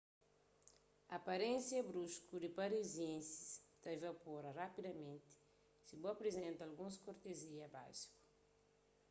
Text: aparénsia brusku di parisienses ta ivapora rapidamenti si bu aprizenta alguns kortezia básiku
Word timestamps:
aparénsia 1.17 1.81
brusku 1.89 2.35
di 2.39 2.49
parisienses 2.57 3.37
ta 3.81 3.89
ivapora 3.97 4.57
rapidamenti 4.61 5.35
si 5.85 5.93
bu 5.99 6.05
aprizenta 6.13 6.61
alguns 6.63 6.95
kortezia 7.05 7.65
básiku 7.77 8.19